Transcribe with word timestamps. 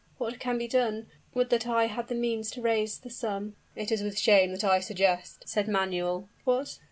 "What 0.17 0.39
can 0.39 0.57
be 0.57 0.67
done? 0.67 1.09
would 1.35 1.51
that 1.51 1.67
I 1.67 1.85
had 1.85 2.07
the 2.07 2.15
means 2.15 2.49
to 2.53 2.61
raise 2.63 2.97
this 2.97 3.17
sum" 3.17 3.55
"It 3.75 3.91
is 3.91 4.01
with 4.01 4.17
shame 4.17 4.51
that 4.53 4.63
I 4.63 4.79
suggest" 4.79 5.47
said 5.47 5.67
Manuel. 5.67 6.27
"What? 6.43 6.79